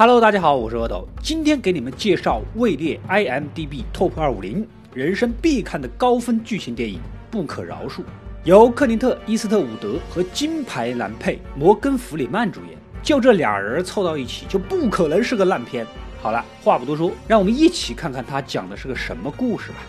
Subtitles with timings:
[0.00, 6.98] Hello，大家好，我是阿斗，今天给你们介绍位列 IMDB Top 二五零人生必看的高分剧情电影
[7.30, 7.98] 《不可饶恕》，
[8.44, 15.86] 由克林特·伊斯特伍德和金牌男配摩根·弗里曼主演，就这俩人凑到一起，就不可能是个烂片。
[16.22, 19.80] 好了，话不多说，让我们一起看看他讲的是个什么故事吧。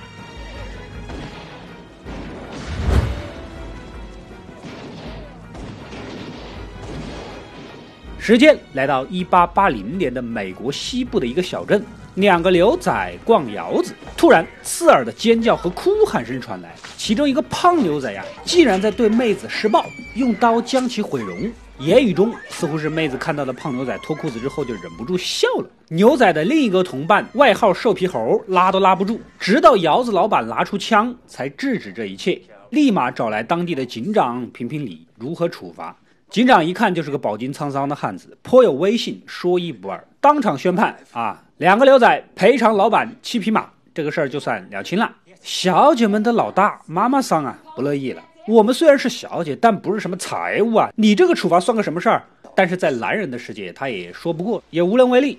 [8.24, 21.52] 时间来到一八八零年的美国西部的一个小镇，两个牛仔逛窑子，突然刺耳的尖叫和哭喊声传来，其中一个胖牛仔呀，竟然在对妹子施暴，用刀将其毁容。
[21.80, 25.68] 言语中似乎是妹子看到了胖牛仔脱裤子之后就忍不住笑了。
[25.88, 35.96] 牛仔的另一个同伴，外号瘦皮猴，拉都拉不住，直到窑子老板拿出枪才制止这一切，立马找来当地的警长评评理，如何处罚。
[36.32, 45.14] 警长一看就是个饱经沧桑的汉子，颇有威信，说一不二，当场宣判啊，两个牛仔赔偿老板七匹马，这个事儿就算了清了。
[45.42, 48.24] 小姐们的老大妈妈桑啊，不乐意了。
[48.48, 50.90] 我们虽然是小姐，但不是什么财物啊！
[50.96, 52.24] 你这个处罚算个什么事儿？
[52.56, 55.38] 但是在男人的世界，他也说不过，也无能为力。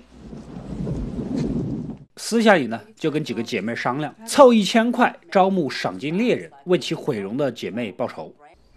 [2.17, 8.31] 私下里呢，就跟几个姐妹商量，凑一千块招募赏金猎人，为其毁容的姐妹报仇。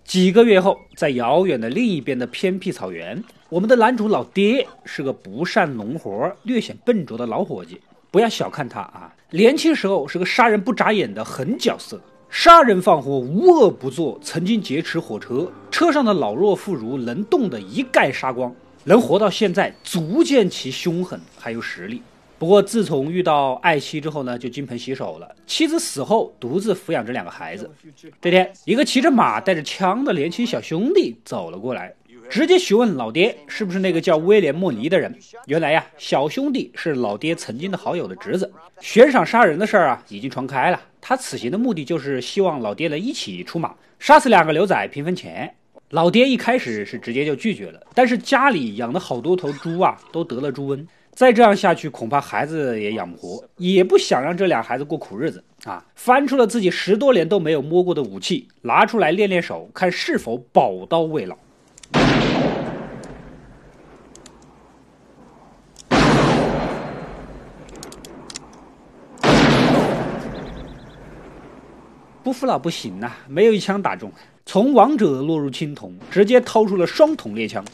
[0.07, 7.81] 几个月后，在遥远的另一边的偏僻草原，我们的男主老爹是个不善农活、略显笨拙的老伙计。
[8.13, 12.01] 不要小看他啊，年轻时候是个杀人不眨眼的狠角色。
[12.31, 22.01] 杀人放火无恶不作，曾经劫持火车，车上的老弱妇孺能动的一概杀光，能活到现在，足见其凶狠还有实力。
[22.39, 25.35] 不过自从遇到爱妻之后呢，就金盆洗手了。
[25.47, 27.71] 妻子死后，独自抚养着两个孩子。
[28.21, 31.95] 这天，一个骑着马、带着枪的年轻小兄弟走了过来。
[32.29, 35.17] 直接询问老爹是不是那个叫威廉·莫尼的人。
[35.47, 38.53] 原来呀，小兄弟是老爹曾经的好友的侄子。
[38.81, 40.81] 悬赏杀人的事儿啊，已经传开了。
[41.01, 45.55] 他此行的目的就是希望老爹能一起出马，杀死两个牛仔平分钱。
[45.91, 50.85] 老爹一开始是直接就拒绝了，但是家里养的好多头猪啊，都得了猪瘟，
[51.17, 55.83] 再这样下去，恐怕孩子也养不活，也不想让这俩孩子过苦日子啊。
[55.95, 61.35] 翻出了自己十多年都没有摸过的武器，拿出来练练手，看是否宝刀未老。
[72.23, 74.13] 不服老不行呐，没有一枪打中，
[74.45, 77.65] 从王者落入青铜，直接掏出了双筒猎枪，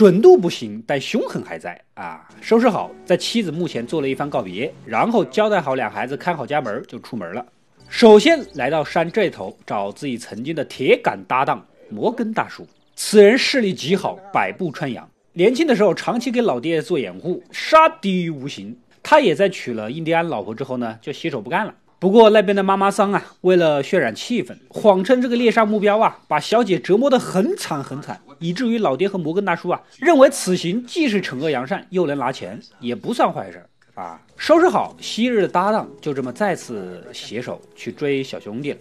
[0.00, 2.26] 准度不行，但凶狠还在啊！
[2.40, 7.44] 收拾好，在妻子墓前做了一番告别，然后交代好俩孩子，看好家门，就出门了。
[7.90, 12.66] 首先来到山这头找自己曾经的铁杆搭档摩根大叔，
[12.96, 15.06] 此人视力极好，百步穿杨。
[15.34, 18.74] 年轻的时候长期给老爹做掩护，杀敌于无形。
[19.02, 21.74] 他也在娶了印第安老婆之后呢，就洗手不干了。
[22.00, 33.62] 不过那边的妈妈桑啊，为了渲染气氛，谎称这个猎杀目标啊，把小姐折磨得很惨很惨，以至于老爹和摩根大叔啊，认为此行既是惩恶扬善，又能拿钱，也不算坏事。
[33.94, 38.78] 啊，收拾好昔日的搭档，就这么再次携手去追小兄弟了。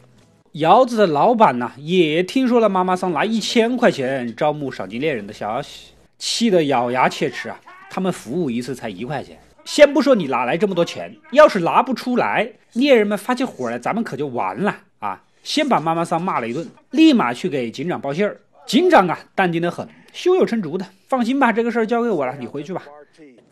[0.54, 5.88] 窑子的老板呢，也听说了妈妈桑拿一千块钱招募赏金猎人的消息，
[6.18, 7.60] 气得咬牙切齿啊！
[7.90, 9.38] 他们服务一次才一块钱，
[9.70, 15.22] 先不说你哪来这么多钱，要是拿不出来，猎人们发起火来，咱们可就完了啊！
[15.44, 18.36] 先把妈妈桑骂了一顿，立马去给警长报信儿。
[18.66, 22.82] 警长啊，淡定的很，胸有成竹的，放心吧，这个事儿交给我了，你回去吧。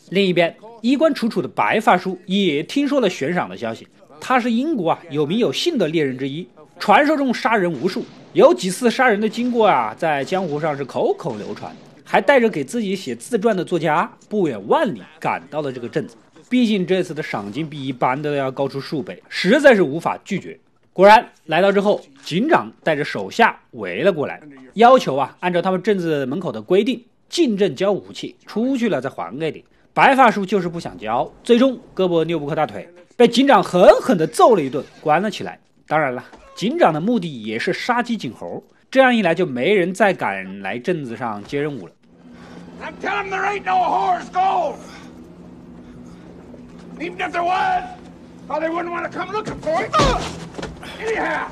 [0.10, 3.88] 另一边，衣冠楚楚的白发叔也听说了悬赏的消息。
[4.20, 6.48] 他是英国啊有名有姓的猎人之一，
[6.80, 11.72] 传说中杀人无数，有几次杀人的经过啊，在江湖上是口口流传。
[12.10, 16.16] 还带着给自己写自传的作家，不远万里赶到了这个镇子。
[16.50, 20.58] 毕竟这次的赏金比一般的要高出数倍，实在是无法拒绝。
[20.94, 24.42] 果然，来到之后，警长带着手下围了过来，
[24.76, 29.66] 要求啊，按照他们镇子门口的规定，进镇交武器，出去了再还给你。
[29.94, 32.88] 白发叔就是不想交，最终胳膊拗不过大腿，
[33.18, 35.60] 被警长狠狠地揍了一顿，关了起来。
[35.86, 36.24] 当然了，
[36.56, 41.94] 警长的目的也是杀鸡儆猴，这样一来就没人再敢来镇子上接任务了。
[42.80, 44.80] Now tell them there ain't no whore's gold.
[47.00, 48.00] Even if there was,
[48.48, 49.92] well, they wouldn't want to come looking for it.
[51.00, 51.52] Anyhow.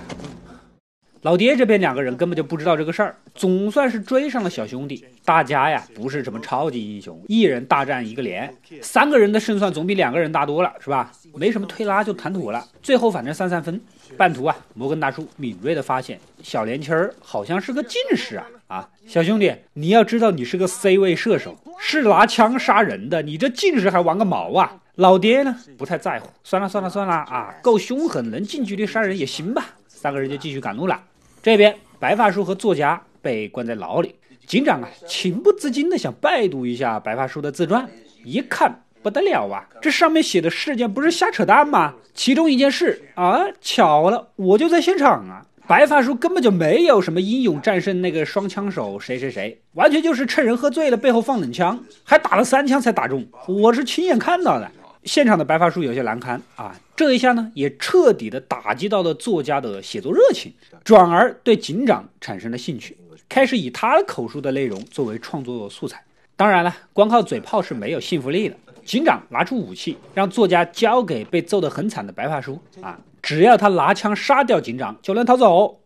[1.26, 5.04] 老爹这边两个人根本就不知道这个事儿，总算是追上了小兄弟。
[5.24, 11.12] 大家呀，不是什么超级英雄，一人大战一个连，三个人的胜算总比两个人大多了，是吧？
[11.34, 12.64] 没什么推拉就谈妥了。
[12.84, 13.82] 最后反正三三分。
[14.16, 18.90] 半途啊，摩根大叔敏锐的发现小年轻儿好像是个近视啊啊！
[19.08, 24.78] 小兄弟，你要知道你是个 C 位射手，是拿枪杀人的，你这近视还玩个毛啊！
[24.98, 29.66] 老爹呢，不太在乎，算了算了算了啊，够凶狠，能近距离杀人也行吧。
[29.88, 31.02] 三个人就继续赶路了。
[31.46, 34.16] 这边白发叔和作家被关在牢里，
[34.48, 37.88] 警长啊情不自禁的想拜读一下白发叔的自传，
[38.24, 41.94] 一看不得了啊，这上面写的事件不是瞎扯淡吗？
[42.16, 45.46] 其中一件事啊，巧了，我就在现场啊。
[45.68, 54.72] 白发叔根本就没有什么英勇战胜那个双枪手谁谁谁，完全就是趁人喝醉了背后放冷枪，还打了三枪才打中，我是亲眼看到的。
[55.04, 60.54] 现场的白发叔有些难堪啊，这一下呢，也彻底的打击到了作家的写作热情，
[60.84, 62.98] 转而对警长产生了兴趣，
[63.28, 66.02] 开始以他口述的内容作为创作素材。
[66.38, 68.56] 当然了，光靠嘴炮是没有信服力的。
[68.86, 75.80] 警长拿出武器，让作家交给被揍得很惨的白发叔啊，只要他拿枪杀掉警长，就能逃走。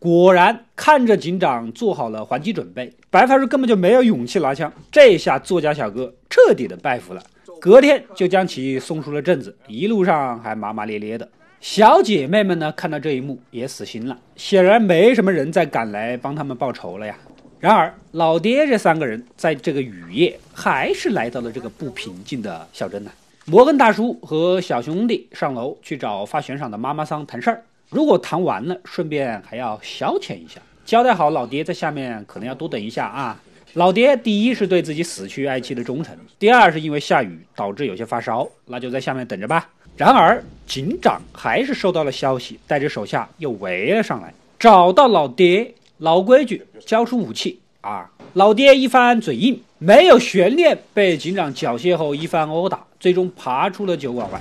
[0.00, 4.72] 果然，看着警长做好了还击准备，白发叔根本就没有勇气拿枪。
[4.92, 7.22] 这下作家小哥彻底的拜服了，
[7.60, 11.28] 隔天就将其送出了镇子，一路上还骂骂咧咧的。
[11.60, 17.18] 小姐妹们呢，看到这一幕也死心了，显然没什么人再赶来帮他们报仇了呀。
[17.58, 23.10] 然而，老爹这三个人在这个雨夜还是来到了这个不平静的小镇呢。
[23.46, 27.64] 摩根大叔和小兄弟上楼去找发悬赏的妈妈桑谈事儿。
[27.90, 33.40] 如果谈完了，顺便还要消遣一下，交代好老爹在下面可能要多等一下啊。
[33.74, 39.68] 老爹第一是对自己死去爱妻的忠诚，第二是因为下雨导致有些发烧，那就在下面等着吧。
[39.96, 48.10] 然而警长还是收到了消息，带着手下又围了上来，找到老爹，老规矩，交出武器啊！
[48.34, 54.40] 老爹一番嘴硬，没有悬念，被警长缴械后一番殴打，最终爬出了酒馆外。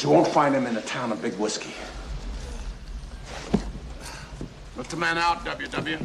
[0.00, 1.72] You won't find him in the town of Big Whiskey.
[4.76, 5.98] Let the man out, W.W.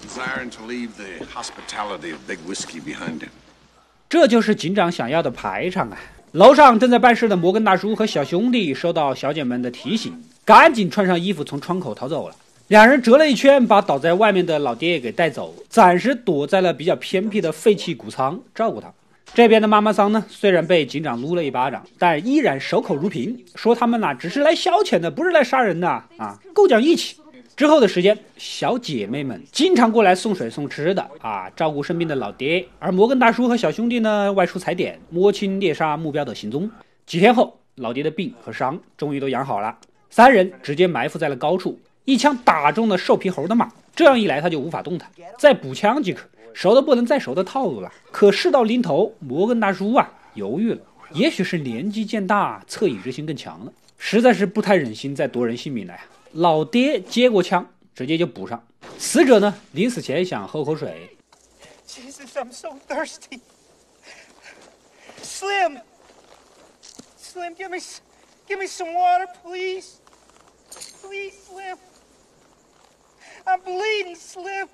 [0.00, 3.30] Desiring to leave the hospitality of Big Whiskey behind him.
[4.08, 5.98] 这就是警长想要的排场啊！
[6.32, 12.36] 楼上正在办事的摩根大叔和小兄弟收到小姐们的提醒，赶紧穿上衣服从窗口逃走了。
[12.68, 18.92] 两人折了一圈，把倒在外面的老爹给带走，暂时躲在了比较偏僻的废弃谷仓照顾他。
[19.32, 27.16] 这边的妈妈桑呢，虽然被警长撸了一巴掌，但依然守口如瓶，说他们呐只是来消遣的，不是来杀人的啊，够讲义气。
[27.56, 32.64] 之后的时间，小姐妹们经常过来送水送吃的啊，照顾生病的老爹。
[32.78, 36.70] 而摩根大叔和小兄弟呢，外出踩点，摸清猎杀目标的行踪。
[37.06, 39.76] 几天后，老爹的病和伤终于都养好了，
[40.10, 46.28] 三人直接埋伏在了高处，一枪打中了瘦皮猴的马，这样一来他就无法动弹，再补枪即可。
[46.54, 50.80] 熟的不能再熟的套路了，可事到临头，摩根大叔啊犹豫了。
[51.12, 56.00] 也许是年纪渐大，恻隐之心更强了，实在是不太忍心再夺人性命了呀。
[56.32, 58.64] 老爹接过枪，直接就补上。
[58.98, 61.16] 死者呢，临死前想喝口水。
[61.86, 63.40] Jesus, I'm so thirsty.
[65.22, 65.80] Slim,
[67.18, 67.78] Slim, give me,
[68.46, 69.96] give me some water, please.
[71.02, 71.76] Please, Slim.
[73.44, 74.68] I'm bleeding, Slim.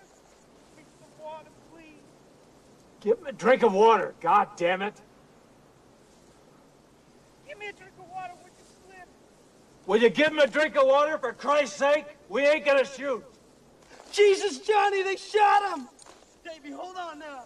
[0.77, 1.60] Give
[3.04, 4.94] him a drink of water, god damn it.
[7.48, 9.08] Give me a drink of water, would you, Slim?
[9.86, 12.06] Will you give him a drink of water for Christ's sake?
[12.30, 13.24] We ain't gonna shoot.
[14.12, 15.88] Jesus, Johnny, they shot him!
[16.44, 17.46] Davy, hold on now.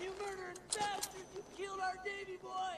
[0.00, 2.76] You murdering bastard, you killed our Davy boy!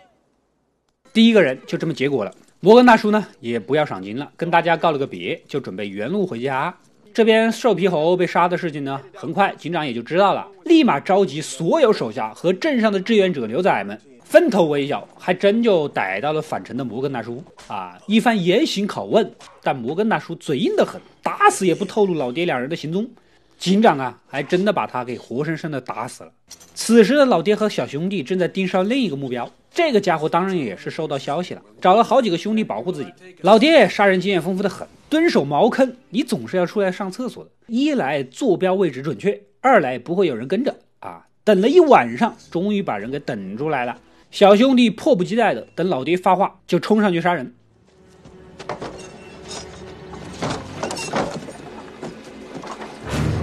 [1.13, 2.33] 第一个人就这么结果了。
[2.61, 6.77] 摩根大叔呢，也不要赏金了，跟大家告了个别，就准备原路回家。
[7.16, 17.98] 这边瘦皮猴被杀的事情呢，很快警长也就知道了，立马召集所有手下和镇上的志愿者牛仔们分头围剿，还真就逮到了返程的摩根大叔啊！
[18.06, 19.32] 一番严刑拷问，
[19.64, 23.10] 但摩根大叔嘴硬得很，打死也不透露老爹两人的行踪。
[23.58, 26.32] 警长啊，还真的把他给活生生的打死了。
[26.74, 33.14] 此时的老爹和小兄弟正在盯上另一个目标，这个家伙当然也是收到消息了，找了好几个兄弟保护自己。
[33.40, 37.52] 老爹杀人经验丰富的很，蹲守茅坑，你总是要出来上厕所的。
[37.68, 43.98] 一来坐标位置准确，二来不会有人跟着啊，等了一晚上，终于把人给等出来了。
[44.32, 47.54] 小兄弟迫不及待的等老爹发话，就冲上去杀人。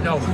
[0.05, 0.25] 要不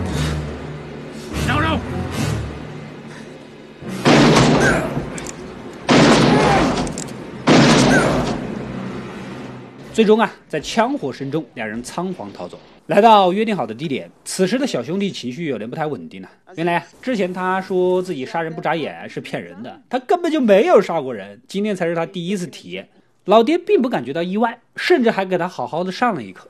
[9.99, 14.09] 最终啊，在枪火声中，两人仓皇逃走，来到约定好的地点。
[14.23, 16.29] 此时的小兄弟情绪有点不太稳定了。
[16.55, 21.41] 原来啊，之前他说自己杀人不眨眼是骗人的，他根本就没有杀过人。
[21.49, 22.87] 今天才是他第一次体验。
[23.25, 26.47] 老爹并不感觉到意外，甚至还给他好好的上了一课。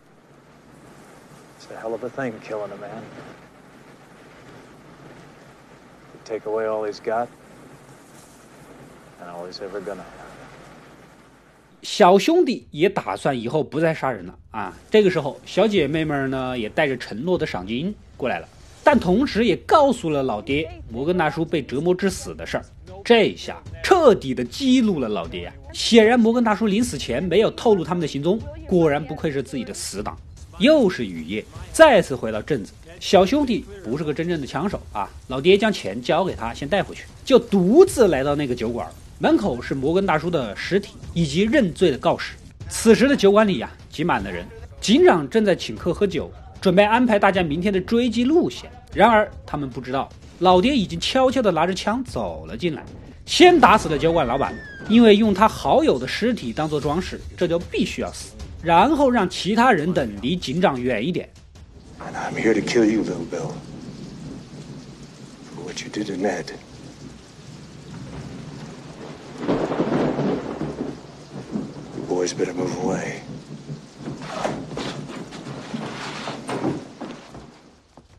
[1.59, 1.73] It's
[9.63, 10.18] a
[11.81, 14.77] 小兄弟也打算以后不再杀人了啊！
[14.91, 18.47] 这个时候，小姐妹们呢也带着承诺的赏金过来了，
[18.83, 22.65] 但同时也告诉了老爹摩根大叔被折磨致死的事儿。
[23.03, 30.17] 这下彻底的激怒了老爹呀、显然，摩根大叔临死前没有透露他们的行踪，果然不愧是自己的死党。
[30.59, 32.73] 又是雨夜，再次回到镇子。
[32.99, 35.09] 小兄弟不是个真正的枪手啊！
[35.29, 38.85] 老爹将钱交给他，先带回去，就独自来到那个酒馆。
[39.21, 42.35] 门口是摩根大叔的尸体以及认罪的告示。
[42.69, 44.45] 此时的酒馆里呀、挤满了人，
[44.79, 48.71] 警长正在请客喝酒，准备安排大家明天的追击路线。
[48.93, 50.07] 然而他们不知道，
[50.39, 52.83] 老爹已经悄悄地拿着枪走了进来，
[53.25, 54.55] 先打死了酒馆老板，
[54.87, 58.33] 因为用他好友的尸体当做装饰，这就必须要死。
[58.63, 61.29] 然后让其他人等离警长远一点。
[61.99, 63.51] I'm here to kill you, little Bill.
[65.61, 66.21] What you didn't
[72.19, 73.13] always better move away.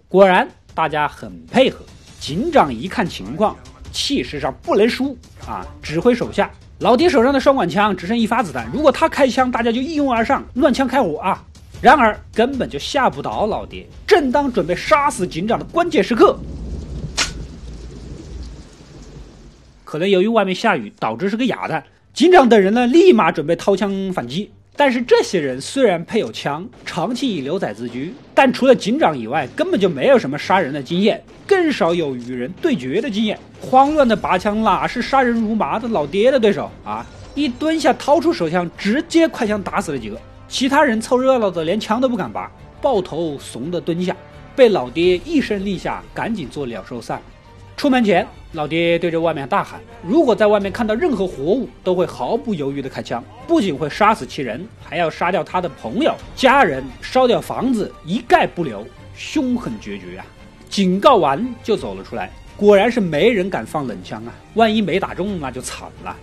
[0.08, 1.84] 果然，大家很配合。
[2.18, 3.54] 警长一看情况，
[3.92, 5.14] 气势上不能输
[5.46, 6.50] 啊，指挥手下。
[6.78, 11.44] 老爹手上的双管枪只剩一发子弹，如果他开枪，大家就一拥而上，乱枪开火啊！
[11.82, 13.86] 然而根本就吓不倒老爹。
[14.06, 16.38] 正当准备杀死警长的关键时刻，
[19.84, 21.84] 可能由于外面下雨，导致是个哑弹。
[22.12, 24.50] 警长等人呢，立马准备掏枪反击。
[24.76, 33.38] 但是这些人虽然配有枪，长期以牛仔自居，但除了警长以外，根本就没有什么杀人的经验，更少有与人对决的经验。
[33.60, 37.06] 慌乱的拔枪，哪是杀人如麻的老爹的对手啊？
[37.34, 40.18] 一蹲下，掏出手枪，直接快枪打死了几个。
[40.48, 42.50] 其他人凑热闹的连枪都不敢拔，
[42.82, 44.16] 抱头怂的蹲下，
[44.56, 47.20] 被老爹一声令下，赶紧做鸟兽散。
[47.76, 60.26] 出门前，老爹对着外面大喊：“如果在外面看到任何活物，都会毫不犹豫地开枪，不仅会杀死其人，还要杀掉他的朋友、家人，烧掉房子，一概不留，凶狠决绝啊！”
[60.68, 64.34] 警告完就走了出来，果然是没人敢放冷枪啊！
[64.54, 66.16] 万一没打中，那就惨了。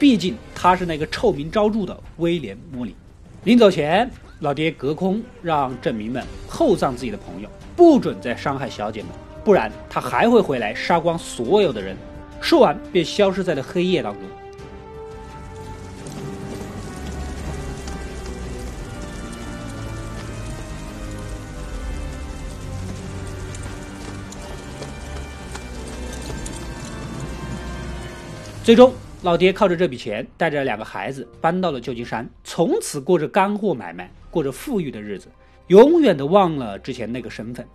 [0.00, 2.96] 毕竟他是那个臭名昭著的威廉·莫里。
[3.44, 9.10] 临走前，老爹隔空让镇民们厚葬自己的朋友，不准再伤害小姐们。
[9.48, 11.96] 不然他还会回来杀光所有的人。
[12.38, 14.22] 说完，便消失在了黑夜当中。
[28.62, 35.28] 最终，老爹靠着这笔钱，带着两个孩子搬到了旧金山，从此过着干货买卖，过着富裕的日子，
[35.68, 37.66] 永远的忘了之前那个身份。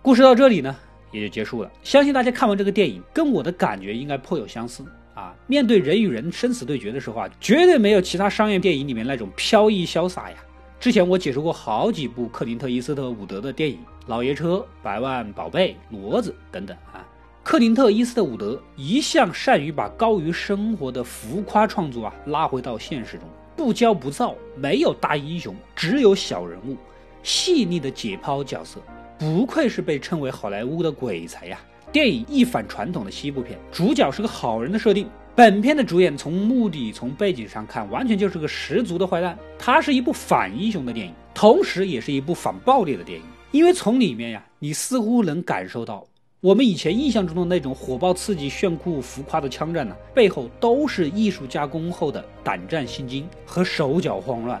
[0.00, 0.74] 故事到这里呢，
[1.12, 1.70] 也就结束了。
[1.84, 5.32] 相信大家看完这个电影，跟我的感觉应该颇有相似啊。
[5.46, 10.36] 面对人与人生死对决的时候啊，绝对没有其他商业电影里面那种飘逸潇洒呀。
[10.80, 13.76] 之前我解说过好几部克林特·伊斯特伍德的电影，
[14.06, 17.06] 《老爷车》《百万宝贝》《骡子》等等啊。
[17.44, 26.76] 克林特·伊斯特伍德一向善于把高于生活的浮夸创作啊拉回到现实中，不骄不躁，没有大英雄，只有小人物，
[27.22, 28.80] 细腻的解剖角色。
[29.22, 31.56] 不愧是被称为好莱坞的鬼才呀！
[31.92, 35.08] 电影一反传统的西部片，主角是个好人的设定。
[35.36, 39.38] 本片的主演从目的、从背景上看，完全就是个十足的坏蛋。
[39.56, 43.24] 它是一部反英雄的电影，同时也是一部反暴力的电影。
[43.52, 46.04] 因为从里面呀，你似乎能感受到
[46.40, 54.60] 我们以前印象中的那种火爆、刺激、炫酷、浮夸的枪战呢，背后都是艺术加工后的胆战心惊和手脚慌乱。